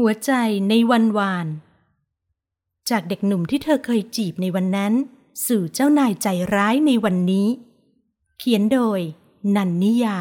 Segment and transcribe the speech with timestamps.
[0.00, 0.32] หัวใจ
[0.68, 1.46] ในวันวาน
[2.90, 4.92] จากเด็กหนุ่มที่เธอเคยจีบในวันนั้น
[5.46, 7.48] สู่เจ้านายใจร้ายในวันนี้
[8.38, 9.00] เขียนโดย
[9.56, 10.18] นันนิยา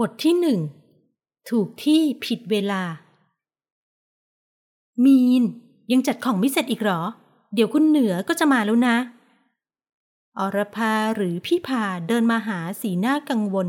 [0.00, 0.60] บทที่หนึ่ง
[1.48, 2.82] ถูกที่ผิดเวลา
[5.04, 5.42] มีน
[5.92, 7.00] ยังจัดของไม่เสร็จอีกหรอ
[7.54, 8.96] เดี๋ยวคุณเหนือก็จะมาแล้วนะ
[10.38, 13.68] อรพาหรือพี่พาเดินมาหาสีหน้ากังวล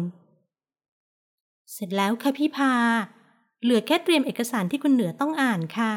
[1.71, 2.73] เสร็จแล้วค่ะพี่พา
[3.61, 5.91] เหลือแค่เตรียมเอกสารที่คุณเหนือต้องอ่านค่ะ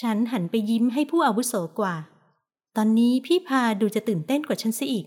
[0.00, 1.96] ฉันหันไปยิ้มให้ผู้อาวุโสกว่า
[2.76, 5.06] ตอนนี้พี่พาดูจะตื่นเต้นกว่าฉันซะอีก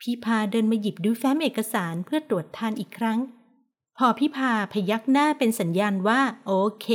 [0.00, 3.18] พี่พาเดินมาหยิบดูแฟ้มเอกสารเพื่อตรวจทานอีกครั้ง
[3.98, 6.86] พอพี่พาพยักหน้าเป็นสัญญาณว่า โอเค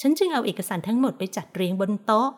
[0.00, 2.28] ฉันจึงเอาเอกสารทั้งหมดไปจัดเรียงบนโต๊ะ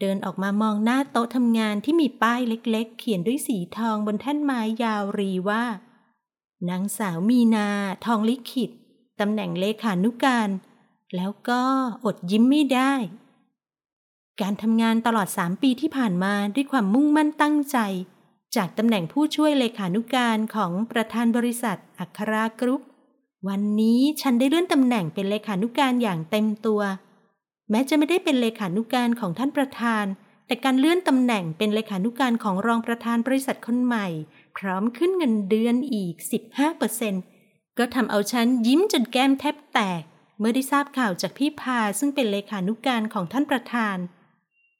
[0.00, 5.64] เดินออกมามองหน้าโต๊ะทำงานที่มีป้ายเล็ก ๆ เขียนด้วยสีทองบนแท่นไม้ยาวรีว่า
[6.68, 7.68] นางสาวมีนา
[8.06, 8.70] ทองลิขิต
[9.20, 10.48] ตำแหน่งเลขานุการ
[11.16, 11.60] แล้วก็
[12.04, 12.92] อดยิ้มไม่ได้
[14.40, 17.78] การทำงานตลอดสามปีที่ผ่านมาด้วยความมุ่งมั่นตั้งใจ
[18.56, 22.82] จากตำแหน่งผู้ช่วยเลขานุการของประธานบริษัท อัครากรุ๊ป
[23.48, 26.80] วันนี้ฉันได้เลื่อนตำแหน่งเป็นเลขานุการอย่างเต็มตัว
[27.70, 30.04] แม้จะไม่ได้เป็นเลขานุการของท่านประธาน
[30.46, 34.06] แต่การเลื่อนตำแหน่งเป็นเลขานุการของรองประธานบริษัทคนใหม่
[34.56, 36.14] พร้อมขึ้นเงินเดือนอีก
[36.80, 37.35] 15%
[37.78, 40.02] ก็ทำเอาฉันยิ้มจนแก้มแทบแตก
[40.38, 43.96] เมื่อได้ทราบข่าวจากพี่พาซึ่งเป็นเลขานุกการของท่านประธาน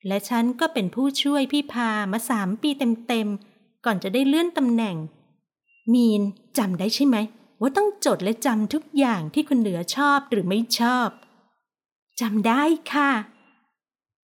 [0.07, 4.97] และฉันก็เป็นผู้ช่วยพี่พามาสามปีเต็มๆ ก่อนจะได้เลื่อนตำแหน่ง
[5.93, 6.23] มีน
[6.59, 7.17] จำได้ใช่ไหม
[7.61, 11.09] ว่าต้องจดและจำทุกอย่างที่คุณเหนือชอบหรือไม่ชอบ
[12.21, 13.11] จำได้ค่ะ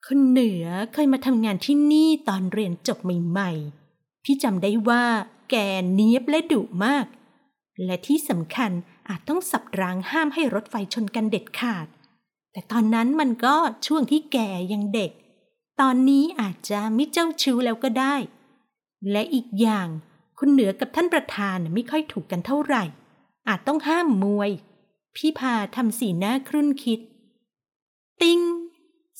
[0.06, 5.04] คุณเหนือเคยมาทำงานที่นี่ตอนเรียนจบใหม่ๆ พี่จำได้ว่า
[5.50, 5.54] แก
[5.92, 7.06] เนียบและดุมาก
[7.84, 8.72] และที่สำคัญ
[9.08, 11.86] อาจต้องสับรางห้ามให้รถไฟชนกันเด็ดขาด
[12.52, 14.38] แต่ตอนนั้นมันก็ช่วงที่แก
[14.72, 15.10] ยังเด็ก
[15.80, 18.14] ตอนนี้อาจจะไม่เจ้าชู้แล้วก็ได้
[19.10, 19.88] และอีกอย่าง
[20.38, 22.84] คุณเหนือกับท่านประธานไม่ค่อยถูกกันเท่าไหร่
[23.48, 24.50] อาจต้องห้ามมวย
[25.16, 27.00] พี่พาทำสีหน้าครุ่นคิด
[28.22, 28.40] ติ้ง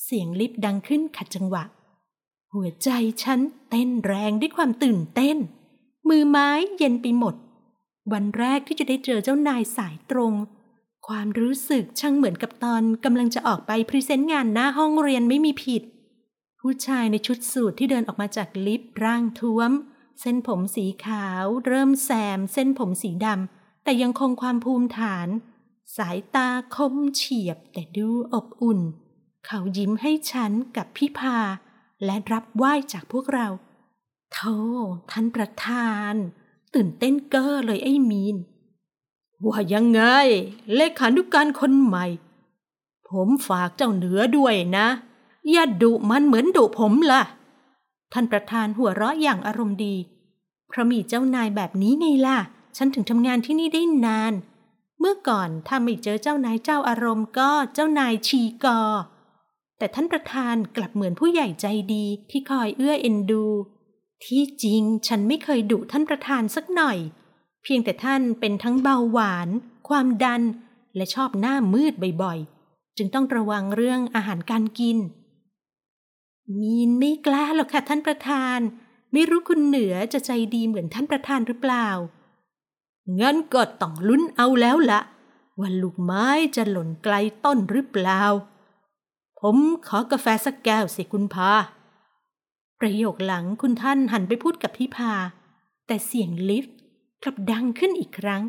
[0.03, 1.63] เสียงลิฟต์ดังขึ้นขัดจังหวะ
[2.53, 2.89] หัวใจ
[3.23, 5.37] ฉันเต้นแรงด้วยความตื่นเต้น
[6.09, 7.35] มือไม้เย็นไปหมด
[8.11, 10.33] วันแรกที่จะได้เจอเจ้านายสายตรง
[11.07, 15.83] ความรู้สึกช่างเหมือนกับตอนกำลังจะออกไปพรีเซนต์งานหน้าห้องเรียนไม่มีผิด
[16.59, 19.71] ผู้ชายในชุดสูทที่เดินออกมาจากลิฟต์ร่างท้วม
[20.21, 25.27] เส้นผมสีขาว เริ่มแซม เส้นผมสีดำแต่ยังคงความภูมิฐาน
[25.97, 28.79] สายตาคมเฉียบแต่ดูอบอุ่น
[29.45, 31.37] เขายิ้มให้ฉันกับพี่พา
[32.05, 33.47] และรับไหว้จากพวกเรา
[34.33, 34.57] โธ่
[35.11, 36.13] ท่านประธาน
[36.73, 38.35] ตื่นเต้นเก้อเลยไอ้มีน
[39.45, 40.01] ว่ายังไง
[40.75, 42.05] เลขานุกการคนใหม่
[43.09, 44.87] ผมฝากเจ้าเหนือด้วยนะ
[45.51, 47.21] อย่าดุมันเหมือนดุผมล่ะ
[48.13, 49.95] ท่านประธานหัวเราะอย่างอารมณ์ดี
[50.67, 52.39] เพราะมีเจ้านายแบบนี้ไงล่ะ
[52.77, 54.33] ฉันถึงทำงานที่นี่ได้นาน
[54.99, 58.81] เมื่อก่อนถ้าไม่เจอเจ้านายเจ้าอารมณ์ก็เจ้านายชีกอ
[59.77, 63.45] แต่ท่านประธานกลับเหมือนผู้ใหญ่ใจดีที่คอยเอื้อเอ็นดู
[64.25, 66.97] ที่จริงฉันไม่เคยดุท่านประธานสักหน่อย
[67.63, 69.49] เพียงแต่ท่านเป็นทั้งเบาหวาน
[69.87, 70.41] ความดัน
[70.95, 74.97] และชอบหน้ามืดบ่อยๆ จึงต้องระวังเรื่องอาหารการกิน
[76.59, 78.59] มีนไม่กล้าหรอกค่ะท่านประธาน
[79.11, 81.87] ไม่รู้คุณเหนือจะใจดีเหมือนท่านประธานหรือเปล่า
[83.19, 84.99] งั้นก็ต้องลุ้นเอาแล้วละ
[85.59, 88.21] ว่าลูกไม้จะหล่นไกลต้นหรือเปล่า
[89.39, 89.57] ผม
[89.87, 91.51] ขอกาแฟสักแก้วสิคุณพา
[92.87, 95.13] ประโยคหลังคุณท่านหันไปพูดกับพี่พา
[95.87, 96.75] แต่เสียงลิฟต์
[97.23, 98.43] กลับดังขึ้นอีกครั้ง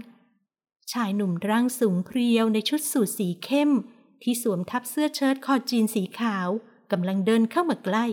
[0.92, 3.70] ชายหนุ่มร่างสูงเพรียวในชุดสูทสีเข้ม
[4.22, 6.48] ที่สวมทับเสื้อเชิ้ตคอจีนสีขาว
[6.92, 8.06] กำลังเดินเข้ามาใกล้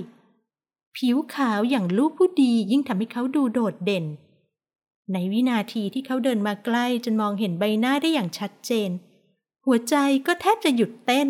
[0.98, 4.06] ผิวขาวอย่างลูกผู้ดียิ่งทำให้เขาดูโดดเด่น
[5.14, 8.90] ในวินาทีที่เขาเดินมาใกล้จนมองเห็นใบหน้าได้อย่างชัดเจน
[9.66, 9.96] หัวใจ
[10.28, 11.30] ก็แทบจะหยุดเต้น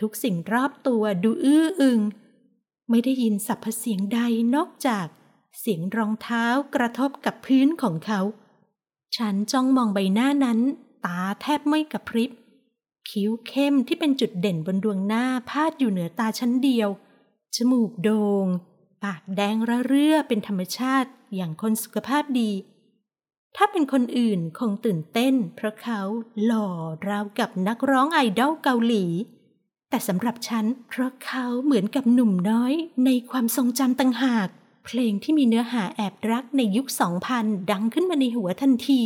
[0.00, 2.00] ทุกสิ่งรอบตัวดูอื้ออึง
[2.90, 4.20] ไม่ได้ยินสัพพเสียงใด
[4.54, 5.06] นอกจาก
[5.58, 8.20] เสียงรองเท้ากระทบกับพื้นของเขา
[9.16, 10.58] ฉันจ้องมองใบหน้านั้น
[11.04, 12.30] ตาแทบไม่กระพริบ
[13.10, 16.88] คิ้วเข้มที่เป็นจุดเด่นบนดวงหน้าพาดอยู่เหนือตาชั้นเดียว
[17.54, 18.46] จมูกโดง่ง
[19.04, 22.50] ปากแดงระเรื่อเป็นธรรมชาติอย่างคนสุขภาพดี
[23.56, 26.00] ถ้าเป็นคนอื่นคงตื่นเต้น เพราะเขา
[26.44, 26.68] หล่อ
[27.08, 29.04] ราวกับนักร้องไอดอลเกาหลี
[29.90, 32.72] แต่สำหรับฉันเพราะเขาเหมือนกับหนุ่มน้อย
[33.04, 34.48] ในความทรงจำต่างหาก
[34.86, 36.86] เพลงที่มีเนื้อหาแอบรักในยุค
[37.28, 39.00] 2000 ดังขึ้นมาในหัวทันที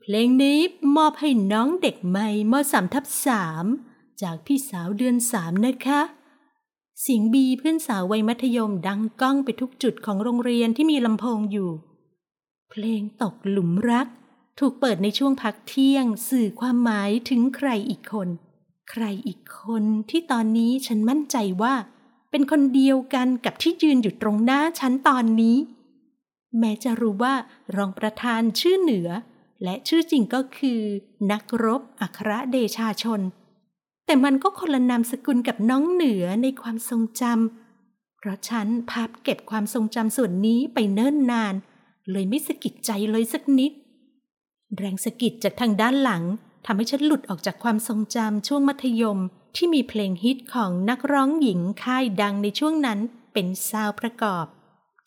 [0.00, 0.58] เพลงนี้
[0.96, 3.64] มอบให้น้องเด็กใหม่มสามทับสาม
[4.22, 6.00] จากพี่สาวเดือนสามนะคะ
[7.00, 11.70] เสียงบีเพื่อนสาววัยมัธยมดังก้องไปทุกจุดของโรงเรียนที่มีลำโพงอยู่
[12.70, 14.06] เพลงตกหลุมรัก
[14.58, 18.28] ถูกเปิดในช่วงพักเที่ยง สื่อความหมายถึงใครอีกคน
[18.90, 21.74] ใครอีกคนที่ตอนนี้ฉันมั่นใจว่า
[22.30, 25.56] เป็นคนเดียวกันกับที่ยืนอยู่ตรงหน้าฉันตอนนี้
[26.58, 27.34] แม้จะรู้ว่า
[27.76, 29.08] รองประธานชื่อเหนือ
[29.62, 30.80] และชื่อจริงก็คือ
[31.30, 33.20] นักรบอัครเดชาชน
[34.06, 41.54] แต่มันก็คนละนามสกุลกับน้องเหนือในความทรงจำเพราะฉันพับเก็บความทรงจำส่วนนี้ไปเนิ่นนาน
[42.10, 43.72] เลยไม่สะกิดใจเลยสักนิด
[44.76, 46.22] แรงสะกิดจากทางด้านหลัง
[46.66, 49.18] ทำให้ฉันหลุดออกจากความทรงจำช่วงมัธยม
[49.56, 52.98] ที่มีเพลงฮิตของนักร้องหญิงค่ายดังในช่วงนั้น
[53.32, 54.46] เป็นซาวประกอบ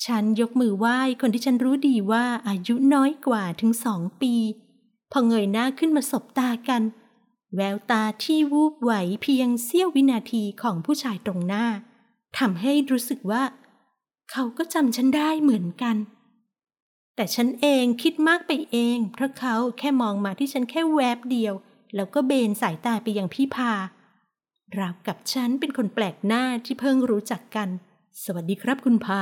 [0.06, 4.34] ฉันยกมือไหว้คนที่ฉันรู้ดีว่าอายุน้อยกว่าถึงสองปี
[5.12, 6.82] พอเงยหน้าขึ้นมาสบตากัน
[7.56, 11.66] แววตาที่วูบไหวเพียงเสี้ยววินาทีของผู้ชายตรงหน้า
[12.40, 13.44] ทำให้รู้สึกว่า
[14.32, 15.96] เขาก็จำฉันได้เหมือนกัน
[17.20, 21.54] แต่ฉันเองคิดมากไปเอง เพราะเขาแค่มองมาที่ฉันแค่แวบเดียว
[21.96, 23.74] แล้วก็เบนสายตาไปยังพี่พา
[24.78, 27.70] ราวกับฉันเป็นคนแปลกหน้าที่เพิ่งรู้จักกัน
[28.24, 29.20] สวัสดีครับคุณพา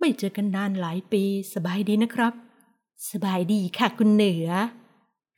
[0.00, 1.24] ไม่เจอกันนานหลายปี
[1.54, 2.32] สบายดีนะครับ
[3.10, 4.48] สบายดีค่ะคุณเหนือ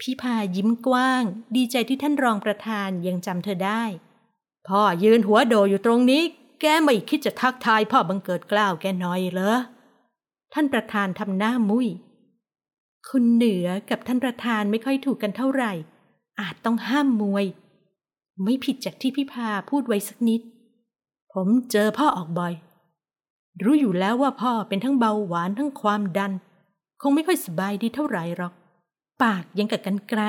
[0.00, 1.22] พี่พายิ้มกว้าง
[1.56, 3.82] ดีใจที่ท่านรองประธานยังจำเธอได้
[4.68, 6.22] พ่อยืนหัวโดอยู่ตรงนี้
[6.60, 9.58] แกไม่คิดจะทักทายพ่อบังเกิดกล้าวแกหน่อยเหรอ
[10.54, 11.88] ท่านประธานทำหน้ามุย้ย
[13.08, 15.72] คุณเหนือกับท่านประธานไม่ค่อยถูกกันเท่าไหร่
[16.40, 17.44] อาจต้องห้ามมวย
[18.42, 20.40] ไม่ผิดจากที่พี่พาพูดไว้สักนิด
[21.32, 22.54] ผมเจอพ่อออกบ่อย
[23.62, 26.32] รู้อยู่แล้วว่าพ่อเป็นทั้งเบาหวานทั้งความดัน
[27.00, 28.52] คงไม่ค่อยสบายดีเท่าไหร่หรอก
[29.22, 30.22] ปากยังกับกันไกล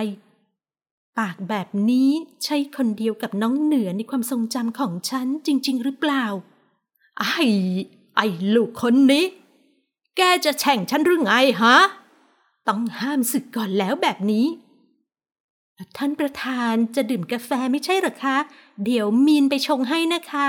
[1.19, 2.09] ปากแบบนี้
[2.43, 6.25] ใช่คนเดียวกับน้องเหนือในความทรงจำของฉันจริง ๆ หรือเปล่า
[7.19, 7.43] ไอ้
[8.15, 9.25] ไอ้ลูกคนนี้
[10.21, 11.77] แกจะแช่งฉันหรือไงฮะ
[12.67, 14.45] ต้องห้ามศึกก่อนแล้วแบบนี้
[15.97, 18.37] ท่านประธานจะดื่มกาแฟไม่ใช่หรอคะ
[18.85, 20.47] เดี๋ยวมีนไปชงให้นะคะ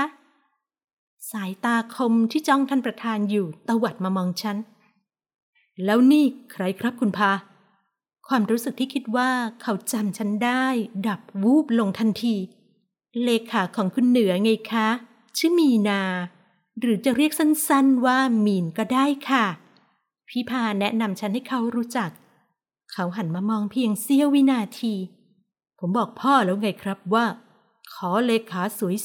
[1.31, 4.57] สายตาคมที่จ้องท่านประธานอยู่ตวัดมามองฉัน
[5.85, 7.31] แล้วนี่ใครครับคุณพา
[8.27, 9.29] ความรู้สึกที่คิดว่า
[9.61, 10.65] เขาจำฉันได้
[11.07, 12.35] ดับวูบลงทันที
[13.23, 14.87] เลขาของคุณเหนือไงคะ
[15.37, 16.01] ชื่อมีนา
[16.79, 19.45] หรือจะเรียกสั้นๆว่ามีนก็ได้ค่ะ
[20.31, 22.09] พี่พาแนะนำฉันให้เขารู้จัก
[22.91, 24.93] เขาหันมามองเพียงเสี้ยววินาที
[25.79, 27.25] ผมบอกพ่อแล้วไงครับว่า
[27.93, 28.61] ขอเลขา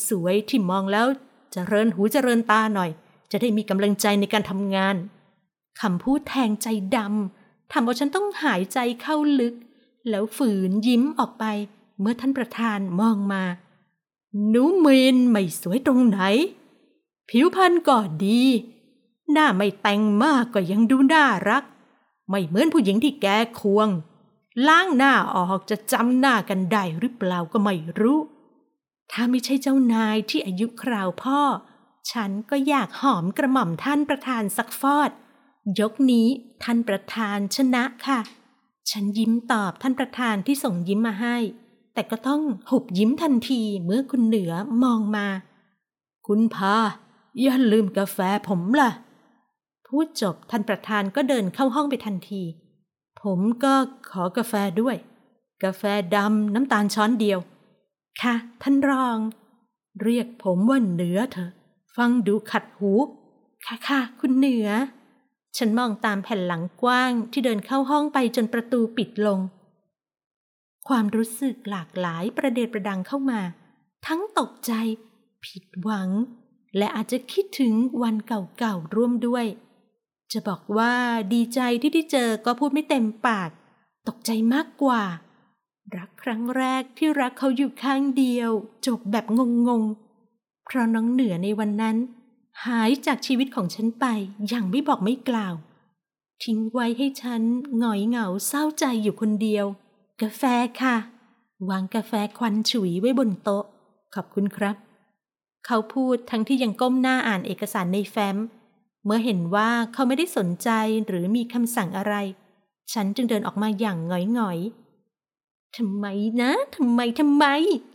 [0.08, 1.18] สวยๆที่มองแล้วจ
[1.52, 2.90] เจริญหูจเจริญตาหน่อย
[3.30, 4.96] จะได้มีกำลังใจในการทำงาน
[5.80, 9.54] คำพูดแทงใจดำทำเอาฉันต้องหายใจเข้าลึก
[10.10, 11.44] แล้วฝืนยิ้มออกไป
[12.00, 13.42] เมื่อท่านประธานมองมา
[14.48, 16.20] หนูเมนไม่สวยตรงไหน
[17.28, 18.42] ผิวพรรณก็ดี
[19.32, 21.64] หน้าไม่แต่งมากก็ยังดูน่ารัก
[22.28, 23.26] ไม่เหมือนผู้หญิงที่แก
[23.60, 23.88] ควง
[24.66, 28.18] ล้างหน้าออกจะจำหน้ากันได้หรือเปล่าก็ไม่รู้
[29.12, 31.40] ถ้าไม่ใช่เจ้านายที่อายุคราวพ่อ
[32.10, 35.10] ฉันก็อยากหอมกระหม่อมท่านประธานสักฟอด
[35.80, 36.28] ยกนี้
[36.62, 38.20] ท่านประธานชนะค่ะ
[38.90, 41.36] ฉันยิ้มตอบท่านประธานที่ส่งยิ้มมาให้
[41.94, 44.52] แต่ก็ต้องหุบยิ้มทันทีเมื่อคุณเหนือ
[44.82, 45.26] มองมา
[46.26, 46.76] คุณพา
[47.42, 48.18] อย่าลืมกาแฟ
[48.48, 48.90] ผมล่ะ
[49.86, 52.42] พูดจบท่านประธานก็เดินเข้าห้องไปทันที
[53.22, 53.74] ผมก็
[54.10, 54.96] ขอกาแฟด้วย
[55.64, 55.82] กาแฟ
[56.16, 57.38] ดำน้ำตาลช้อนเดียว
[58.22, 59.18] ค่ะ ท่านรอง
[60.02, 61.50] เรียกผมว่าเหนือเถอะ
[61.96, 62.92] ฟังดูขัดหู
[63.66, 64.68] ค่ะค่ะคุณเหนือ
[65.56, 69.40] ฉันมองตามแผ่นหลังกว้างที่เดินเข้าห้องไปจนประตูปิดลง
[70.88, 73.40] ความรู้สึกหลากหลายประเดประดังเข้ามา
[74.06, 74.72] ทั้งตกใจ
[75.44, 76.08] ผิดหวัง
[76.78, 79.46] และอาจจะคิดถึงวันเก่าๆร่วมด้วย
[80.32, 80.94] จะบอกว่า
[81.32, 83.50] ดีใจที่ได้เจอก็พูดไม่เต็มปาก
[84.08, 85.02] ตกใจมากกว่า
[85.96, 88.50] รักครั้งแรกที่รักเขาอยู่ข้างเดียว
[88.86, 89.26] จบแบบ
[89.68, 91.96] งงๆ เพราะน้องเหนือในวันนั้น
[92.64, 94.06] หายจากชีวิตของฉันไป
[94.48, 95.54] อย่างไม่บอกไม่กล่าว
[96.44, 97.42] ทิ้งไว้ให้ฉัน
[97.78, 99.66] หงอยเหงาเศร้าใจอยู่คนเดียว
[100.22, 100.42] กาแฟ
[100.82, 100.96] ค่ะ
[101.70, 103.64] วางกาแฟควันฉุยไว้บนโต๊ะ
[104.14, 104.76] ขอบคุณครับ
[105.66, 108.36] เขาพูดทั้งที่ยังก้มหน้าอ่านเอกสารในแฟ้ม
[109.06, 110.70] เมื่อเห็นว่าเขาไม่ได้สนใจ
[111.06, 112.14] หรือมีคำสั่งอะไร
[112.92, 114.58] ฉันจึงเดินออกมาอย่างหงอยหงอย
[115.76, 116.06] ทำไม
[116.42, 117.44] นะทำไมทำไม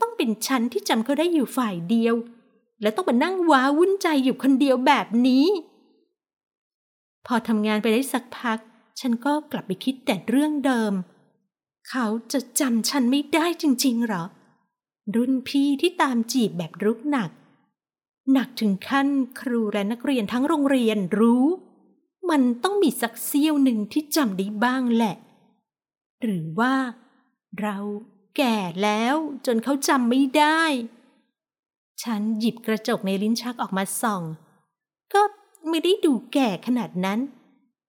[0.02, 2.16] ต้องเป็นฉันที่จำเขาได้อยู่ฝ่ายเดียว
[2.82, 5.46] และต้องมานั่งว้าวุ่นใจอยู่คนเดียวแบบนี้
[7.26, 8.60] พอทำงานไปได้สักพัก
[9.00, 10.94] ฉันก็กลับไปคิดแต่เรื่องเดิม
[11.90, 14.24] เขาจะจำฉันไม่ได้จริงๆหรอ
[15.16, 17.30] รุ่นพี่ที่ตามจีบแบบรุกหนัก
[18.32, 19.08] หนักถึงขั้น
[19.40, 21.46] ครูและนักเรียนทั้งโรงเรียนรู้
[22.30, 25.16] มันต้องมีสักเสี้ยวหนึ่งที่จำได้บ้างแหละ
[26.22, 26.76] หรือว่า
[27.62, 27.78] เรา
[28.38, 30.64] แก่แล้วจนเขาจำไม่ได้
[32.04, 34.24] ฉันหยิบกระจกในลิ้นชักออกมาส่อง
[35.14, 35.22] ก็
[35.70, 37.20] ไม่ได้ดูแก่ขนาดนั้น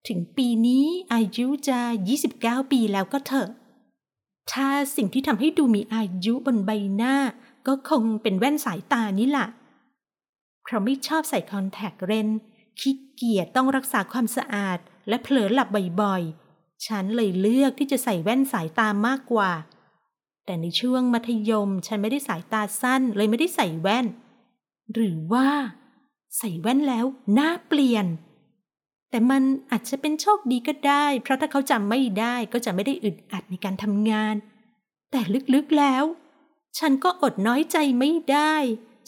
[0.07, 1.79] ถึงปีนี้อายุจะ
[2.25, 3.49] 29 ปีแล้วก็เถอะ
[4.51, 7.15] ถ้าสิ่งที่ทำให้ดูมีอายุบนใบหน้า
[7.67, 9.47] ก็คงเป็นแว่นสายตานี่แหละ
[10.63, 12.39] เพราะไม่ชอบใส่คอนแทคเลนส์
[12.79, 14.77] ขี้เกียจต้องรักษาความสะอาด
[15.07, 15.67] และเผลอหลับ
[16.01, 19.51] บ่อยๆ ฉันเลยเลือกที่จะใส่แว่นสายตามากกว่า
[20.45, 24.05] แต่ในช่วงมัธยมฉันไม่ได้สายตาสั้นเลยไม่ได้ใส่แว่น
[24.93, 25.49] หรือว่า
[26.37, 28.05] ใส่แว่นแล้วหน้าเปลี่ยน
[29.09, 34.35] แต่มันอาจจะเป็นโชคดีก็ได้ เพราะถ้าเขาจำไม่ได้ก็จะไม่ได้อึดอัดในการทำงาน
[35.11, 35.21] แต่
[35.53, 36.03] ลึกๆแล้ว
[36.79, 38.55] ฉันก็อดน้อยใจไม่ได้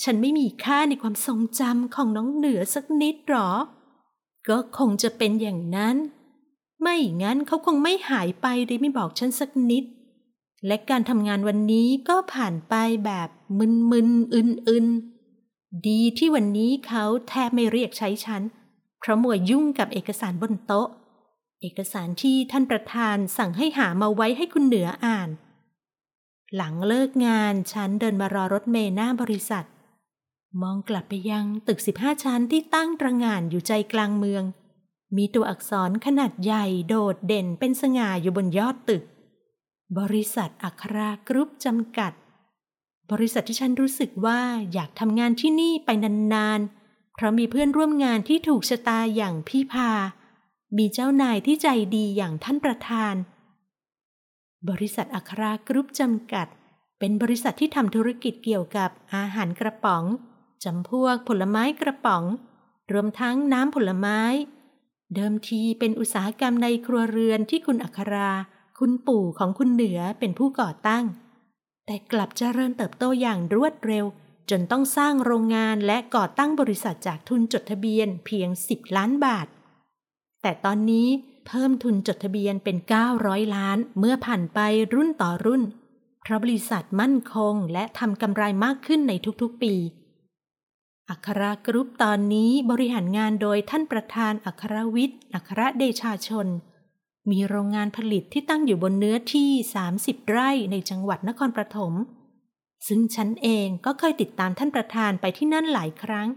[0.03, 3.49] ฉันไม่มีค่าในความทรงจำของน้องเหนือสักนิดหรอ
[4.49, 5.95] ก็คงจะเป็นอย่างนั้น
[6.81, 9.83] ไม่งั้นเขาคงไม่หายไปโดยไม่บอกฉันสักนิด
[10.67, 12.75] และการทำงานวันนี้ก็ผ่านไป
[13.05, 18.41] แบบมึนๆอึนๆ ดีที่วันนี้เขาแทบไม่เรียกใช้ฉัน
[18.99, 20.87] เพราะมัวยุ่งกับเอกสารบนโต๊ะ
[21.61, 25.29] เอกสารที่ท่านประธานสั่งให้หามาไว้ให้คุณเหนืออ่าน
[26.55, 29.65] หลังเลิกงานฉันเดินมารอรถเมล์หน้าบริษัท
[30.61, 34.43] มองกลับไปยังตึก15ชั้นที่ตั้งตระงานอยู่ใจกลางเมือง
[35.17, 39.03] มีตัวอักษรขนาดใหญ่โดดเด่นเป็นสง่าอยู่บนยอดตึก
[39.99, 42.11] บริษัทอัครากรุ๊ปจำกัด
[43.11, 44.41] บริษัทที่ฉันรู้สึกว่า
[44.73, 45.89] อยากทำงานที่นี่ไป
[46.33, 49.91] นานๆ เพราะมีเพื่อนร่วมงานที่ถูกชะตาอย่างพี่พา
[50.77, 53.15] มีเจ้านายที่ใจดีอย่างท่านประธาน
[54.69, 56.47] บริษัทอัครากรุ๊ปจำกัด
[56.99, 60.03] เป็นบริษัทที่ทำธุรกิจเกี่ยวกับอาหารกระป๋อง
[60.63, 62.23] จำพวกผลไม้กระป๋อง
[62.91, 64.19] รวมทั้งน้ำผลไม้
[65.15, 68.31] เดิมทีเป็นอุตสาหกรรมในครัวเรือนที่คุณอัครา
[68.79, 71.05] คุณปู่ของคุณเหนือเป็นผู้ก่อตั้ง
[71.85, 74.05] แต่กลับเจริญเติบโตอย่างรวดเร็ว
[74.49, 79.47] จนต้องสร้างโรงงานและก่อตั้งบริษัทจากทุนจดทะเบียนเพียง 10 ล้านบาท
[80.41, 81.07] แต่ตอนนี้
[81.47, 82.77] เพิ่มทุนจดทะเบียนเป็น
[83.15, 84.59] 900 ล้านเมื่อผ่านไป
[84.93, 85.63] รุ่นต่อรุ่น
[86.21, 89.73] เพราะบริษัทมั่นคงและทำกำไรมากขึ้นในทุกๆปี
[91.09, 96.47] อัครากรุ๊ปตอนนี้บริหารงานโดยท่านประธานอัครวิทย์ อัครเดชาชน
[97.31, 99.49] มีโรงงานผลิตที่ตั้งอยู่บนเนื้อที่
[99.89, 101.93] 30 ไร่ในจังหวัดนครปฐม
[102.87, 106.27] ซึ่งฉันเองก็เคยติดตามท่านประธานไปที่นั่นหลายครั้ง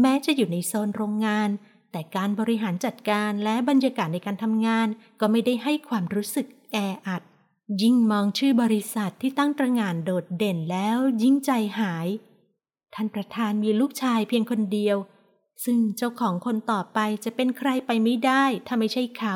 [0.00, 1.48] แม้จะอยู่ในโซนโรงงาน
[1.92, 4.86] แต่การบริหารจัดการและบรรยากาศในการทำงาน
[5.20, 7.22] ก็ไม่ได้ให้ความรู้สึกแออัด
[7.82, 12.06] ยิ่งมองชื่อบริษัทที่ตั้งตระหง่านโดดเด่นแล้วยิ่งใจหาย
[12.98, 14.96] ท่านประธานมีลูกชายเพียงคนเดียว
[15.64, 19.34] ซึ่งเจ้าของคนต่อไปจะเป็นใครไปไม่ได้ถ้าไม่ใช่เขา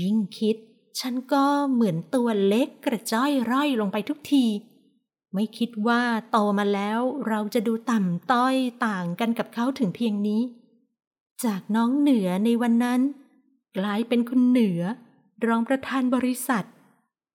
[0.00, 0.56] ยิ่งคิด
[1.00, 4.46] ฉันก็เหมือนตัวเล็กกระจ้อยร่อยลงไปทุกที
[5.34, 8.54] ไม่คิดว่าโตมาแล้วเราจะดูต่ำต้อย
[8.86, 10.42] ต่างกันกับเขาถึงเพียงนี้
[11.44, 13.00] จากน้องเหนือในวันนั้น
[13.76, 14.82] กลายเป็นคุณเหนือ
[15.46, 16.64] รองประธานบริษัท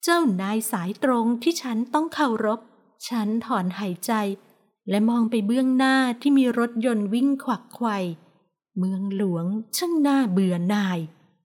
[0.03, 2.59] เจ้านายสายตรงที่ฉันต้องเคารพ
[3.09, 4.13] ฉันถอนหายใจ
[4.89, 7.97] และมองไปเบื้องหน้าที่มีรถยนต์วิ่งขวักไขว่
[8.77, 9.45] เมืองหลวง
[9.77, 10.99] ช่างน่าเบื่อหน่าย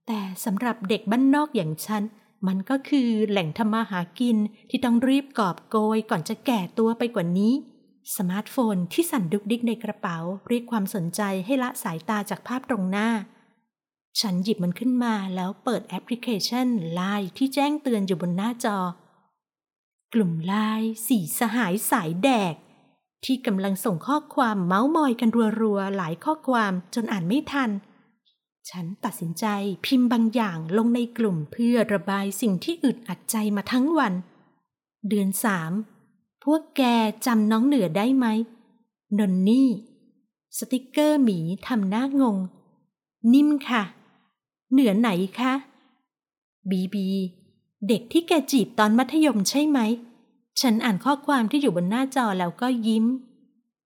[0.07, 2.03] แต่สำหรับเด็กบ้านนอกอย่างฉัน
[2.47, 4.37] มันก็คือแหล่งทำมาหากิน
[4.69, 7.53] ที่ต้องรีบกอบโกยก่อนจะแก่ตัวไปกว่านี้
[8.15, 10.17] สมาร์ทโฟนที่สั่นดุกดิกในกระเป๋า
[10.47, 13.09] เรียกความสนใจให้ละสายตาจากภาพตรงหน้า
[14.19, 18.79] ฉันหยิบมันขึ้นมาแล้วเปิดแอปพลิเคชันไลน์ที่แจ้งเตือนอยู่บนหน้าจอ
[20.13, 22.55] กลุ่มไลน์สีสหายสายแดก
[23.25, 25.29] ที่กำลังส่งข้อความเมาส์มอยกัน
[25.61, 27.69] รัวๆ หลายข้อความจนอ่านไม่ทัน
[28.69, 29.45] ฉันตัดสินใจ
[29.85, 34.13] พิมพ์บางอย่างลงในกลุ่มเพื่อระบายสิ่งที่อึดอัดใจมาทั้งวัน
[35.07, 35.71] เดือนสาม
[36.43, 36.81] พวกแก
[37.25, 38.25] จำน้องเหนือได้ไหม
[39.17, 39.69] นนนี่
[40.57, 42.37] สติกเกอร์หมีทำหน้างง
[43.33, 43.83] นิ่มค่ะ
[44.71, 45.09] เหนือไหน
[45.39, 45.53] คะ
[46.69, 47.07] บีบี
[47.87, 49.79] เด็กที่แกจีบตอนมัธยมใช่ไหม
[50.59, 53.05] ฉันอ่านข้อความที่อยู่บนหน้าจอแล้วก็ยิ้ม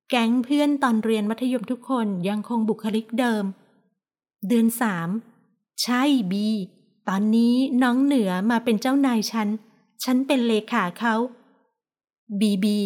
[0.10, 3.44] แก๊งเพื่อนตอนเรียนมัธยมทุกคนยังคงบุคลิกเดิม
[4.48, 5.10] เดือนสาม
[5.84, 6.48] ใช่บี
[7.08, 9.48] ตอนนี้น้องเหนือมาเป็นเจ้านายฉัน
[10.04, 11.16] ฉันเป็นเลขาเขา
[12.40, 12.78] บีบี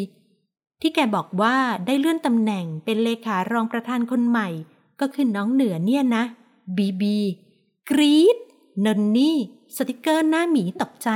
[0.82, 4.50] ที่แกบอกว่าได้เลื่อนตำแหน่งเป็นเลขารองประธานคนใหม่
[5.00, 6.24] ก็คือน้องเหนือเนี่ยนะ
[6.78, 7.18] บีบี
[7.90, 8.38] กรีด
[8.86, 9.38] นนนี่
[9.76, 11.10] สติกเกอร์หน้าหมีตกใจ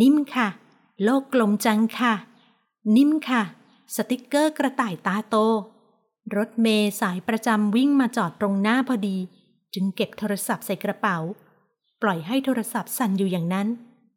[0.00, 0.48] นิ่มค่ะ
[1.04, 2.14] โลกกลมจังค่ะ
[2.96, 3.42] นิ่มค่ะ
[3.96, 5.36] สติกเกอร์กระต่ายตาโต
[6.36, 9.18] รถเมย์สายประจำวิ่งมาจอดตรงหน้าพอดี
[9.74, 11.18] จึงเก็บโทรศัพท์ใส่กระเป๋า
[12.02, 13.68] ปล่อยให้โทรศัพท์สั่นอยู่อย่างนั้น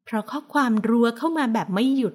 [0.06, 2.14] เพราะข้อความรัวเข้ามาแบบไม่หยุด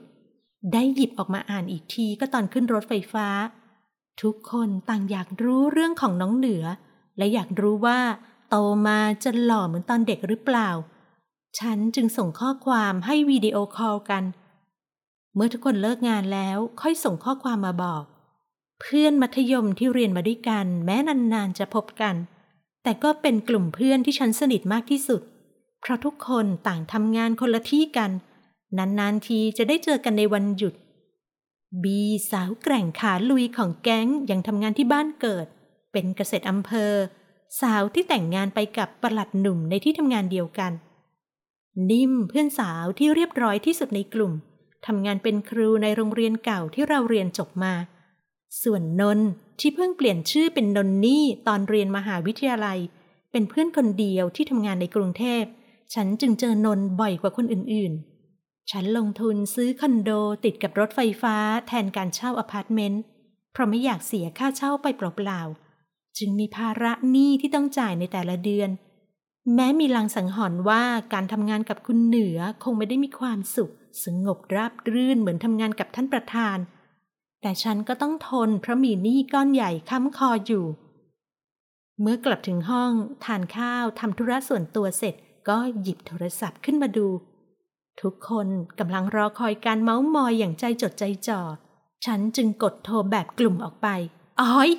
[0.73, 3.27] ได้หยิบออกมาอ่านอีกทีก็ตอนขึ้นรถไฟฟ้า
[4.23, 6.65] ทุกคนต่างอยากรู้เรื่องของน้องเหนือ
[7.19, 7.99] และอยากรู้ว่า
[8.49, 10.69] โตมาจะหล่อเหมือนตอนเด็กหรือเปล่า
[11.59, 14.23] ฉันจึงส่งข้อความให้วิดีโอคอลกัน
[15.35, 18.05] เมื่อทุกคนเลิกงานแล้วค่อยส่งข้อความมาบอก
[18.81, 22.15] เพื่อนมัธยมที่เรียนมาด้วยกัน แม้นานๆจะพบกัน
[22.83, 25.23] แต่ก็เป็นกลุ่มเพื่อนที่ฉันสนิทมากที่สุด
[25.81, 28.11] เพราะทุกคนต่างทำงานคนละที่กัน
[28.79, 30.75] นานๆทีจะได้เจอกันในวันหยุด
[31.83, 35.47] บีสาวแกร่งขาลุยของแก๊งยังทำงานที่บ้านเกิด
[35.93, 36.93] เป็นเกษตรอำเภอ
[37.61, 40.73] สาวที่แต่งงานไปกับประหลัดหนุ่มในที่ทำงานเดียวกัน
[41.91, 44.33] นิ่มเพื่อนสาวที่เรียบร้อยที่สุดในกลุ่ม
[44.87, 47.75] ทำงานเป็นครูในโรงเรียนเก่าที่เราเรียนจบมา
[48.63, 49.19] ส่วนนน
[49.61, 52.79] ที่เพิ่งเปลี่ยนชื่อเป็นนนนี่ตอนเรียนมหาวิทยาลัย
[53.33, 55.45] เป็นเพื่อนคนเดียวที่ทำงานในกรุงเทพ
[55.95, 60.11] ฉันจึงเจอนนบ่อยกว่าคนอื่นๆ ฉันลงทุนซื้อคอนโด
[60.45, 61.37] ติดกับรถไฟฟ้า
[61.69, 63.03] แทนการเช่าอพาร์ตเมนต์
[63.53, 68.71] เพราะไม่อยากเสียค่าเช่าไปเปล่าๆ จึงมีภาระหนี้ที่ต้องจ่ายในแต่ละเดือน
[69.55, 70.83] แม้มีลังสังหรณ์ว่า
[71.13, 73.71] การทำงานกับคุณเหนือคงไม่ได้มีความสุข
[74.05, 76.59] สงบราบรื่นเหมือนทำงานกับท่านประธาน
[77.43, 80.65] แต่ฉันก็ต้องทนเพราะมีหนี้ก้อนใหญ่ค้ำคออยู่
[82.01, 82.93] เมื่อกลับถึงห้อง
[83.25, 85.15] ทานข้าวทำธุระส่วนตัวเสร็จ
[85.49, 87.09] ก็หยิบโทรศัพท์ขึ้นมาดู
[88.01, 91.41] ทุกคนกำลังรอคอยการเมาส์มอยอย่างใจจดใจจ่อ
[92.05, 93.89] ฉันจึงกดโทรแบบกลุ่มออกไป
[94.41, 94.71] อ้อย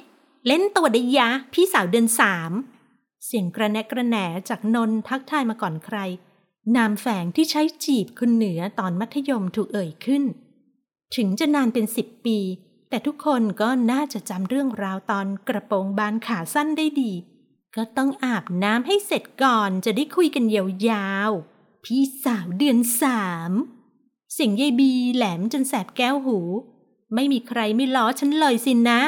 [0.47, 2.51] เล่นตัวได้ยะ พี่สาวเดือนสาม
[3.25, 4.17] เสียงกระแนกกระแหน
[4.49, 5.97] จากนนทักทายมาก่อนใคร
[6.75, 10.23] นามแฝงที่ใช้จีบคุณเหนือตอนมัธยมถูกเอ่ยขึ้น
[11.15, 12.39] ถึงจะนานเป็นสิบปี
[12.89, 17.13] แต่ทุกคนก็น่าจะจำเรื่องราวตอนกระโปรงบานขาสั้นได้ดี
[17.75, 23.51] ก็ต้องอาบน้ำให้เสร็จก่อนจะได้คุยกันยาวๆ พี่สาวเดือนสาม
[24.33, 26.39] เสียงยายบีแหลมจนแสบแก้วหู
[27.15, 29.01] ไม่มีใครไม่ล้อฉันเลยสินะ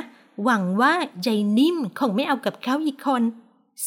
[0.44, 0.94] หวังว่า
[1.28, 3.24] ยายนิ่มคงไม่เอากับเขาอีกคน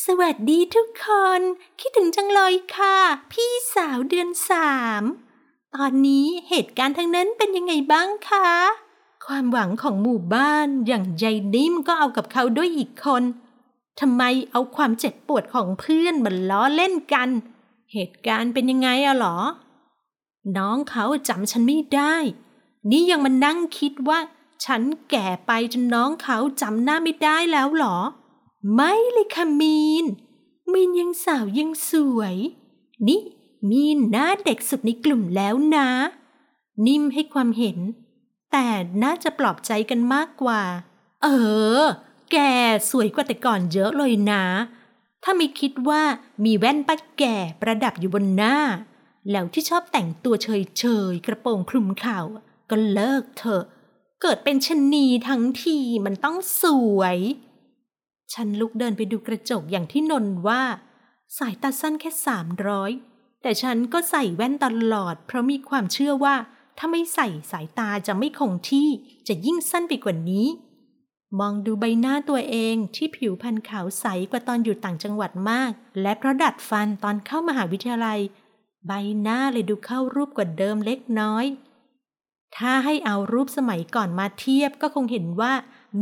[0.04, 1.40] สวัสดีทุกคน
[1.80, 2.96] คิดถึงจังเลยค่ะ
[3.32, 5.02] พี่สาวเดือนสาม
[5.74, 8.48] ตอนนี้เหตุการณ์ทั้งนั้นเป็นยังไงบ้างคะ
[9.26, 13.22] ความหวังของหมู่บ้านอย่างยายนิ่มก็เอากับเขาด้วยอีกคน
[14.00, 17.28] ทำไมเอาความเจ็บปวดของเพื่อนมาล้อเล่นกัน
[17.92, 19.38] เหตุการณ์เป็นยังไงอะหรอ
[20.56, 22.14] น้องเขาจำฉันไม่ได้
[22.90, 24.18] นี่ยังมานั่งคิดว่า
[24.64, 27.98] ฉันแก่ไปจนน้องเขาจำหน้าไม่ได้แล้วหรอ
[28.74, 30.04] ไม่เลยค่ะมีน
[30.72, 32.36] มีนยังสาวยังสวย
[33.08, 33.22] นี่
[33.70, 35.88] มีนหน้าเด็กสุดในกลุ่มแล้วนะ
[36.86, 37.78] นิ่มให้ความเห็น
[38.52, 38.66] แต่
[39.02, 40.62] น่าจะปลอบใจกันมากกว่า
[41.22, 41.28] เอ
[41.80, 41.82] อ
[42.32, 42.36] แก
[42.90, 44.44] สวยกว่าแต่ก่อนเยอะเลยนะ
[45.22, 46.02] ถ้าไม่คิดว่า
[46.44, 48.56] มีแว่นป้าแก่ประดับอยู่บนหน้า
[49.30, 52.20] แล้วที่ชอบแต่งตัวเฉยๆกระโปรงคลุมเข่า
[52.70, 53.64] ก็เลิกเถอะ
[54.22, 56.64] เกิดเป็นชนีทั้งทีมันต้องส
[56.98, 57.16] วย
[58.32, 60.62] ฉันลุกเดินไปดูกระจกอย่างที่นนว่า
[61.38, 62.90] สายตาสั้นแค่สามร้อย
[63.42, 66.36] แต่ฉันก็ใส่แว่นตลอด เพราะมีความเชื่อว่า
[66.78, 68.88] ถ้าไม่ใส่สายตาจะไม่คงที่
[69.28, 70.46] จะยิ่งสั้นไปกว่านี้
[71.40, 75.70] มองดูใบหน้าตัวเองที่ผิวพรรณขาวใสกว่าตอนอยู่ต่างจังหวัดมาก
[76.02, 78.20] และเพราะดัดฟันตอนเข้ามหาวิทยาลัย
[78.86, 81.44] ใบหน้าเลยดูเข้ารูปกว่าเดิมเล็กน้อย
[82.56, 85.52] ถ้าให้เอารูปสมัยก่อนมาเทียบก็คงเห็นว่า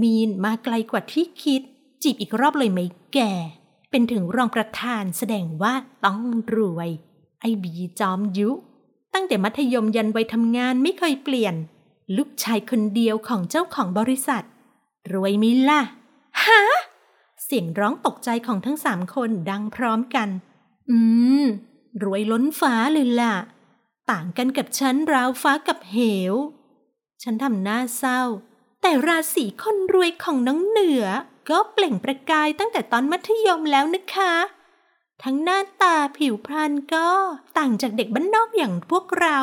[0.03, 1.63] มีนมาไกลกว่าที่คิด
[2.05, 2.81] จีบอีกรอบเลยไหม
[3.15, 3.19] แก
[3.91, 6.23] เป็นถึงรองประธานแสดงว่าต้อง
[6.57, 6.91] รวย
[7.41, 8.51] ไอ้บีจอมยุ
[9.15, 11.55] ตั้งแต่มัธยมยันวัยทำงานไม่เคยเปลี่ยน
[12.17, 14.45] ลูกชายคนเดียวของเจ้าของบริษัท
[15.13, 15.81] รวยมิล่ะ
[16.43, 16.63] ฮะ
[17.45, 20.29] เสียงร้องตกใจของทั้งสามคนดังพร้อมกัน
[20.91, 20.99] อื
[21.43, 21.45] ม
[22.03, 23.35] รวยล้นฟ้าเลยล่ะ
[24.11, 25.99] ต่างกันกับฉันราวฟ้ากับเห
[26.33, 26.35] ว
[27.23, 28.21] ฉันทำหน้าเศร้า
[28.83, 31.07] แต่ราศีคนรวยของน้องเหนือ
[31.49, 34.35] ก็เปล่งประกายตั้งแต่ตอนมัธยมแล้วนะคะ
[35.23, 37.09] ทั้งหน้าตาผิวพรรณก็
[37.59, 39.39] ต่างจากเด็กบ้านนอกอย่างพวกเรา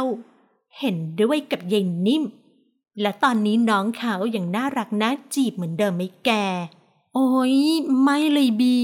[0.80, 2.24] เห็นด้วยกับเยายนิ่ม
[3.02, 6.32] และตอนนี้น้องเขาอย่างน่ารักน่าจีบเหมือนเดิมไหมแก
[7.14, 7.56] โอ้ย
[8.04, 8.80] ไม่เลยบี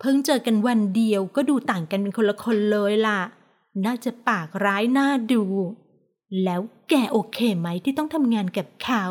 [0.00, 3.20] เพิ่งเจอกันวันเดียวก็ดูต่างกันเป็นคนละคนเลยล่ะ
[3.84, 5.44] น่าจะปากร้ายน่าดู
[6.44, 9.04] แล้วแกโอเคไหมที่ต้องทำงานกับเขา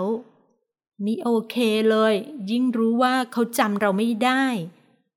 [1.04, 1.56] นี่โอเค
[1.90, 2.14] เลย
[2.52, 4.46] ยิ่งรู้ว่าเขาจำเราไม่ได้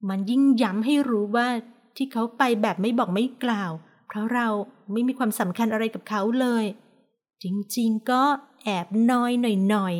[0.08, 1.48] มันยิ่งย้ำให้รู้ว่า
[1.96, 3.72] ที่เขาไปแบบไม่บอกไม่กล่าว
[4.06, 4.48] เพราะเรา
[4.92, 6.64] ไม่มีความสำคัญอะไรกับเขาเลย
[7.42, 7.44] จ
[7.76, 8.22] ริงๆก็
[8.64, 9.32] แอบน้อย
[9.68, 9.94] หน่อย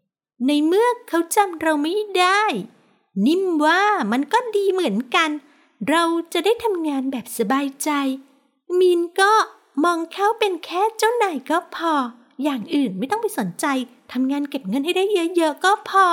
[0.00, 2.42] ๆ ในเมื่อเขาจำเราไม่ได้
[3.26, 5.30] นิ่มว่ามันก็ดีเหมือนกัน
[5.90, 7.90] เราจะได้ทำงานแบบสบายใจ
[8.78, 9.32] มีนก็
[9.84, 11.94] มองเขาเป็นแค่เจ้านายก็พอ
[12.42, 13.66] อย่างอื่นไม่ต้องไปสนใจ
[14.12, 15.04] ทำงานเก็บเงินให้ได้
[15.36, 16.06] เยอะๆก็พอ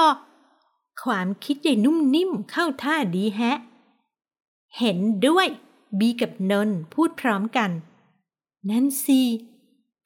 [1.03, 3.57] ความคิดใหญ่นุ่มนิ่มเข้าท่าดีแฮะ
[4.77, 5.47] เห็นด้วย
[5.99, 7.71] บีกับนนพูดพร้อมกัน
[8.69, 9.21] นั่นสิ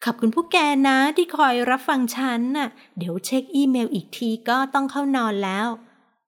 [0.03, 5.67] ขอบคุณผู้แกนะที่คอยรับฟังฉันน่ะ เดี๋ยวเช็คอีเมลอีกทีก็ต้องเข้านอนแล้ว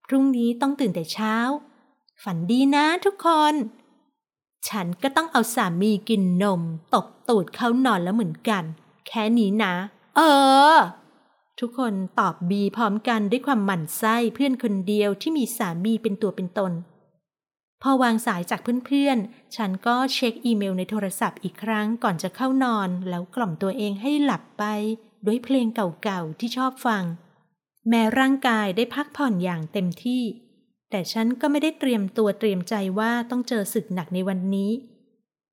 [0.05, 1.35] พรุ่งนี้ต้องตื่นแต่เช้า
[2.23, 3.53] ฝันดีนะทุกคน
[4.69, 6.61] ฉันก็ต้องเอาสามีกินนม
[6.93, 8.63] ตบตูดเขานอนแล้วเหมือนกัน
[9.07, 9.73] แค่นี้นะ
[10.15, 10.21] เอ
[10.73, 10.75] อ
[11.59, 16.71] ทุกคนตอบบีพร้อมกันด้วยความหมั่นไส้เพื่อนคนเดียวที่มีสามีเป็นตัวเป็นตน
[17.81, 24.63] พอวางสายจากเพื่อนๆ ฉันก็เช็คอีเมลในโทรศัพท์อีกครั้งก่อนจะเข้านอนแล้วกล่อมตัวเองให้หลับไป
[25.25, 27.03] ด้วยเพลงเก่าๆที่ชอบฟัง
[27.89, 30.23] แม้ร่างกายได้พักผ่อนอย่างเต็มที่
[30.89, 34.71] แต่ฉันก็ไม่ได้เตรียมตัวเตรียมใจว่าต้องเจอศึกหนักในวันนี้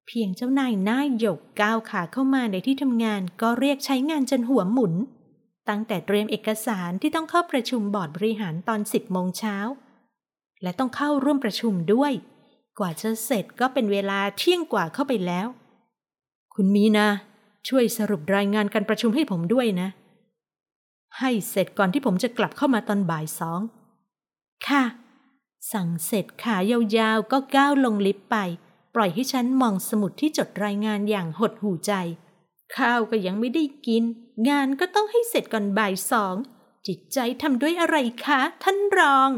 [0.07, 4.95] เพียงเจ้านายหน้าหยกก้าวขาเข้ามาในที่ทำงานก็เรียกใช้งานจนหัวหมุน
[5.69, 9.57] ตั้งแต่เตรียมเอกสารที่ต้องเข้าประชุมบอร์ดบริหารตอนสิบโมงเช้า
[10.63, 12.13] และต้องเข้าร่วมประชุมด้วย
[12.79, 15.47] กว่าจะเสร็จก็เป็นเวลาเที่ยงกว่าเข้าไปแล้ว
[16.55, 17.07] คุณมีนา
[17.69, 19.89] ช่วยสรุปรายงานการประชุมให้ผมด้วยนะ
[21.19, 23.61] ให้เสร็จก่อนที่ผมจะกลับเข้ามาตอนบ่ายสอง
[24.69, 24.85] ค่ะ
[25.73, 28.37] สั่งเสร็จขายาวๆก็ก้าวลงลิฟต์ไป
[28.95, 31.93] ปล่อยให้ฉันมองสมุดที่จดรายงานอย่างหดหูใจ
[32.77, 34.03] ข้าวก็ยังไม่ได้กิน
[34.49, 36.35] งานก็ต้องให้เสร็จก่อนบ่ายสอง
[36.87, 39.31] จิตใจทำด้วยอะไรคะ ท่านรอง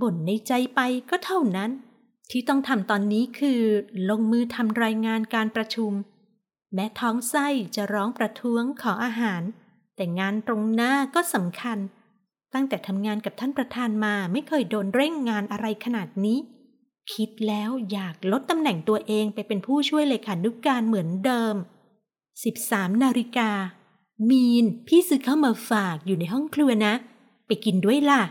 [0.00, 1.70] บ่นในใจไปก็เท่านั้น
[2.30, 3.60] ที่ต้องทำตอนนี้คือ
[4.10, 5.92] ลงมือทำรายงานการประชุม
[6.74, 9.42] แม้ท้องไส้จะร้องประท้วงขออาหาร
[9.96, 11.78] แต่งานตรงหน้าก็สำคัญ
[12.54, 16.38] ตั้งแต่ทำงานกับท่านประธานมาไม่เคยโดนเร่งงานอะไรขนาดนี้
[17.14, 21.54] คิดแล้วอยากลดตำแหน่งตัวเองไปเป็นผู้ช่วยเลขานุกการเหมือนเดิม
[22.28, 23.50] 13 นาฬิกา
[24.30, 26.94] มีน พี่ซื้อข้าวมาฝากอยู่ในห้องครัวนะ
[27.46, 28.22] ไปกินด้วยล่ะ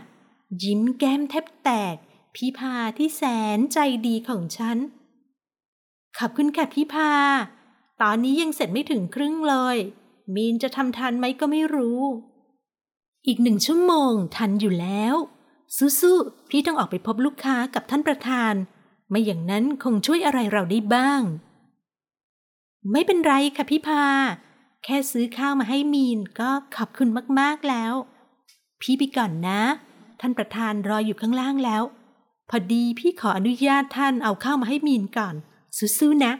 [0.62, 1.96] ยิ้มแก้มแทบแตก
[2.34, 3.22] พี่พาที่แส
[3.58, 4.76] นใจดีของฉัน
[6.18, 7.12] ขอบคุณค่ะพี่พา
[8.02, 9.76] ตอนนี้ยังเสร็จไม่ถึงครึ่งเลย
[10.34, 12.00] มีนจะทำทันไหมก็ไม่รู้
[13.26, 15.14] อีกหนึ่งชั่วโมงทันอยู่แล้ว
[16.00, 18.54] สู้ๆ พี่ต้องออกไปพบลูกค้ากับท่านประธาน
[19.10, 21.22] ไม่อย่างนั้นคงช่วยอะไรเราได้บ้าง
[22.92, 24.04] ไม่เป็นไรค่ะพี่พา
[24.84, 27.08] แค่ซื้อข้าวมาให้มีนก็ขอบคุณ
[27.40, 27.94] มาก ๆ แล้ว
[28.80, 29.62] พี่ไปก่อนนะ
[30.20, 31.82] ท่านประธานรออยู่ข้างล่างแล้ว
[32.50, 35.34] พอดีพี่ขออนุญาตท่านเอาข้าวมาให้มีนก่อน
[35.98, 36.32] สู้ๆนะ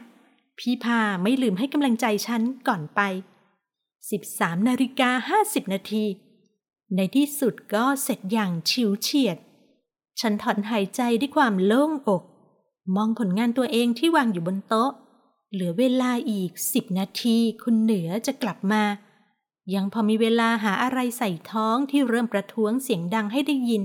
[0.59, 3.01] พี่พาไม่ลืมให้กำลังใจฉันก่อนไป
[3.79, 6.05] 13นาฬิกา50 นาที
[6.95, 9.37] ในที่สุดก็เสร็จอย่างฉิวเฉียด
[10.19, 12.23] ฉันถอนหายใจด้วยความโล่งอก
[12.95, 14.91] มองผลงานตัวเองที่วางอยู่บนโต๊ะ
[15.51, 18.83] เหลือเวลาอีกสิบนาที คุณเหนือจะกลับมา
[19.73, 23.83] ยังพอมีเวลาหาอะไรใส่ท้องที่เริ่มประท้วงเสียงดังให้ได้ยิน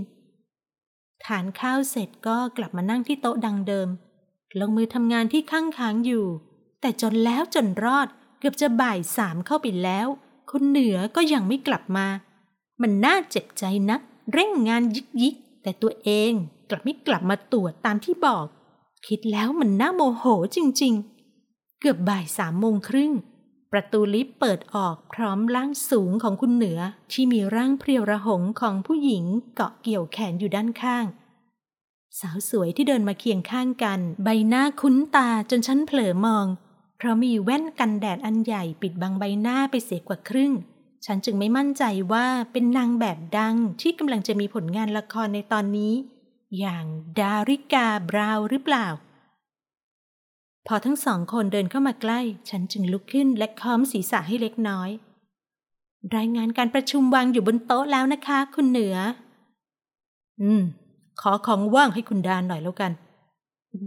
[1.25, 3.89] ทานข้าวเสร็จก็กลับมานั่งที่โต๊ะดังเดิม
[4.61, 6.27] ลงมือทำงานที่ข้างค้างอยู่
[6.81, 10.07] แต่จนแล้วจนรอดเกือบจะบ่ายสามเข้าไปแล้ว
[10.51, 12.07] คุณเหนือก็ยังไม่กลับมา
[12.83, 14.01] มันน่าเจ็บใจนัก
[14.33, 16.33] เร่งงานยิกยิกแต่ตัวเอง
[16.71, 18.47] กลับไม่กลับมาตรวจตามที่บอก
[19.07, 20.25] คิดแล้วมันน่าโมโห
[20.57, 23.13] จริงๆ เกือบบ่ายสามโมงครึ่ง
[23.73, 26.81] ประตูลิฟต์เปิดออกพร้อมร่างสูงของคุณเหนือ
[27.13, 31.05] ที่มีร่างเพรียวระหงของผู้หญิงเกาะเกี่ยวแขนอยู่ด้านข้าง
[32.21, 36.47] สาวสวยที่เดินมาเคียงข้างกัน ใบหน้าคุ้นตาจนฉันเผลอมอง
[36.97, 40.53] เพราะมีแว่นกันแดดอันใหญ่ปิดบังใบหน้าไปเสียกว่าครึ่ง
[41.07, 45.95] ฉันจึงไม่มั่นใจว่าเป็นนางแบบดังที่กำลังจะมีผลงานละครในตอนนี้
[46.59, 46.85] อย่าง
[47.21, 48.87] ดาริกาบราวหรือเปล่า
[50.67, 54.91] พอทั้งสองคนเดินเข้ามาใกล้ ฉันจึงลุกขึ้นและค้อมศีรษะให้เล็กน้อย
[56.17, 58.97] รายงานการประชุมวางอยู่บนโต๊ะแล้วนะคะ คุณเหนือ
[60.43, 60.63] อืม
[61.21, 62.93] ขอของว่างให้คุณดานหน่อยแล้วกัน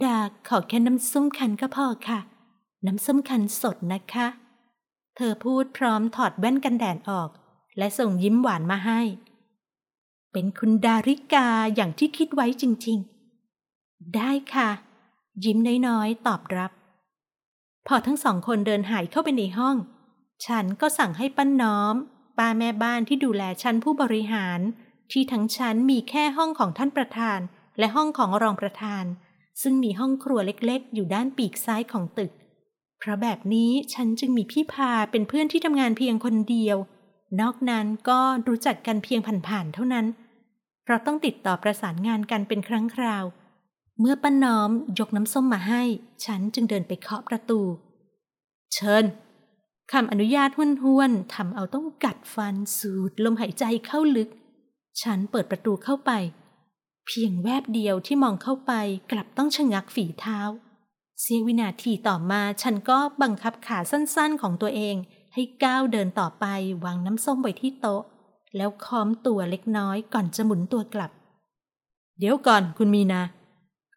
[0.04, 2.20] ดาขอแค่น้ำส้มคันก็พอค่ะ
[2.86, 4.28] น้ำส้มคันสดนะคะ
[5.16, 7.30] เธอพูดพร้อมถอดแว่นกันแดดออก
[7.78, 9.00] และส่งยิ้มหวานมาให้
[10.32, 14.70] เป็นคุณดาริกาอย่างที่คิดไว้จริงๆ ได้ค่ะ
[15.44, 16.72] ยิ้มน้อยๆ ตอบรับ
[17.88, 19.76] พอทั้งสองคนเดินหายเข้าไปในห้อง
[20.46, 21.96] ฉันก็สั่งให้ป้าน้อม
[22.38, 24.60] ป้าแม่บ้านที่ดูแลชั้นผู้บริหาร
[25.12, 27.39] ที่ทั้งชั้นมีแค่ห้องของท่านประธาน
[27.80, 29.06] และห้องของรองประธาน
[29.62, 32.32] ซึ่งมีห้องครัวเล็กๆ อยู่ด้านปีกซ้ายของตึก
[33.00, 36.78] เพราะแบบนี้ฉันจึงมีพี่พาเป็นเพื่อนที่ทำงานเพียงคนเดียว
[37.42, 40.06] นอกนั้นก็รู้จักกันเพียงผ่านๆเท่านั้น
[40.88, 43.26] เราต้องติดต่อประสานงานกันเป็นครั้งคราว
[44.00, 45.84] เมื่อป้าน้อมยกน้ำส้มมาให้
[46.26, 47.62] ฉันจึงเดินไปเคาะประตู
[48.74, 49.06] เชิญ
[49.92, 50.50] คำอนุญาต
[50.84, 54.30] ห้วนๆทำเอาต้องกัดฟันสูดลมหายใจเข้าลึก
[55.02, 56.12] ฉันเปิดประตูเข้าไป
[57.08, 58.74] เพียงแวบเดียวที่มองเข้าไป
[59.12, 60.39] กลับต้องชะงักฝีเท้า
[61.22, 64.96] เสี้ยววินาทีต่อมาฉันก็บังคับขาสั้นๆของตัวเอง
[65.34, 66.46] ให้ก้าวเดินต่อไป
[66.84, 68.02] วางน้ำส้มไว้ที่โต๊ะ
[68.58, 71.12] แล้วค้อมตัวเล็กน้อยก่อนจะหมุนตัวกลับ
[72.20, 73.22] เดี๋ยวก่อนคุณมีนา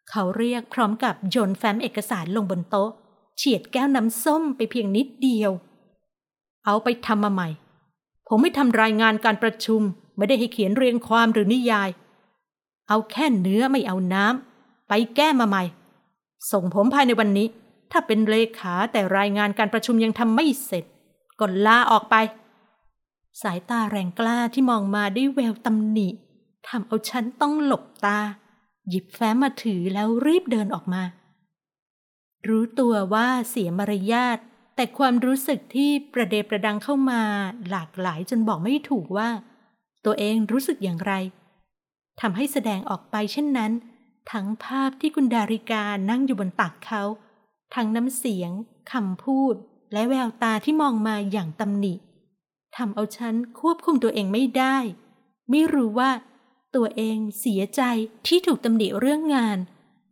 [0.09, 2.89] เขาเรียกพร้อมกับโยนแฟ้มเอกสารลงบนโต๊ะ
[3.37, 5.51] เฉียดแก้วน้ำส้มไปเพียงนิดเดียว
[6.65, 7.49] เอาไปทำมาใหม่
[8.27, 9.81] ผมไม่ทำรายงานการประชุม
[10.17, 11.89] ไม่ได้ให้เขียนเรียงความหรือนิยาย
[12.87, 15.63] เอาแค่เนื้อไม่เอาน้ำไปแก้มาใหม่
[16.51, 17.47] ส่งผมภายในวันนี้
[17.91, 20.85] ถ้าเป็นเลขาแต่รายงานการประชุมยังทำไม่เสร็จ
[21.43, 22.15] ก็ลาออกไป
[23.41, 26.09] สายตาแรงกล้าที่มองมาด้วยแววตำหนิ
[26.67, 28.19] ทำเอาฉันต้องหลบตา
[28.89, 31.03] หยิบแฟ้มมาถือแล้วรีบเดินออกมา
[32.47, 34.37] รู้ตัวว่าเสียมารยาท
[34.75, 37.21] แต่ความรู้สึกที่ประเดประดังเข้ามา
[37.69, 39.29] หลากหลายจนบอกไม่ถูกว่า
[40.05, 41.13] ตัวเองรู้สึกอย่างไร
[42.21, 43.71] ทำให้แสดงออกไปเช่นนั้น
[44.31, 47.03] ทั้งภาพที่คุณดาริกานั่งอยู่บนตักเขา
[47.75, 48.51] ทั้งน้ำเสียง
[48.91, 49.55] คำพูด
[49.93, 51.93] และแววตาที่มองมาอย่างตำหนิ
[52.75, 54.77] ทำเอาฉันควบคุมตัวเองไม่ได้
[55.49, 56.11] ไม่รู้ว่า
[56.75, 57.81] ตัวเองเสียใจ
[58.27, 59.57] ที่ถูกตำหนิเรื่องงาน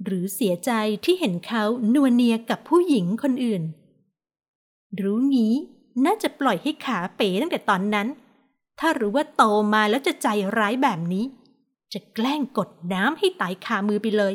[0.04, 0.72] หรือเสียใจ
[1.06, 1.64] ที่เห็นเขา
[1.94, 3.64] นวเนียกับผู้หญิงคนอื่น
[5.02, 5.54] รู้งี้
[6.06, 8.08] น่าจะปล่อยให้ขาเป๋ตั้งแต่ตอนนั้น
[8.80, 11.26] ถ้ารู้ว่าโตมาแล้วจะใจร้ายแบบนี้
[11.94, 14.34] จะแกล้งกดน้ำให้ตายคามือไปเลย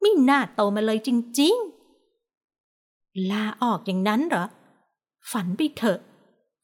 [0.00, 1.54] ไม่น่าโตมาเลยจริง
[2.42, 4.46] ๆ ลาออกอย่างนั้นเหรอ
[5.30, 5.98] ฝันไปเถอะ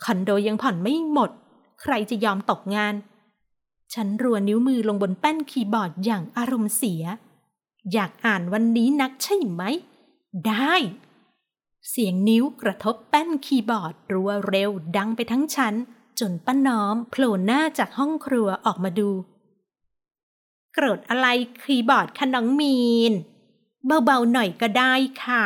[0.04, 1.30] คอนโดยังผ่อนไม่หมด
[1.80, 2.94] ใครจะยอมตกงาน
[3.94, 7.02] ฉันรัวนิ้วมือลงบนแป้นคีย์บอร์ดอย่างอารมณ์เสีย
[7.92, 9.62] อยากอ่านวันนี้นักใช่ไหม
[10.46, 10.74] ได้
[11.90, 15.74] เสียงนิ้วกระทบแป้นคีย์บอร์ดรัวเร็วดังไปทั้งชั้น
[16.20, 19.10] จนป้าน้อมโผล่หน้าจากห้องครัวออกมาดู
[20.72, 21.26] โกรธอะไร
[21.62, 23.12] คีย์บอร์ดคะน้องมีน
[24.04, 25.44] เบาๆหน่อยก็ได้ค่ะ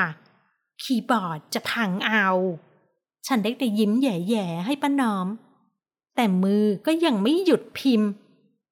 [0.83, 2.27] คีย์บอร์ดจะพังเอา
[3.27, 5.27] ฉันได้แต่ยิ้มแย่ๆให้ป้าน้อม
[6.15, 8.11] แต่มือก็ยังไม่หยุดพิมพ์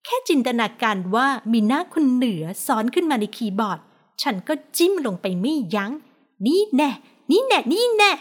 [0.05, 3.79] แค่จินตนาการว่ามีหน้าคุณเหนือซ้อนขึ้นมาในคีย์บอร์ด
[4.23, 5.93] ฉันก็จิ้มลงไปไม่ยัง้ง
[6.47, 6.91] นี่แน่
[7.31, 8.13] นี่แน่ นี่แน่